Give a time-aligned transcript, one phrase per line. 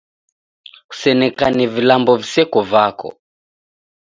[0.89, 3.09] Kusenekane vilambo viseko vako